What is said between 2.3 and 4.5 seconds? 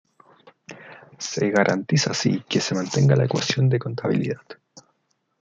que se mantenga la ecuación de contabilidad.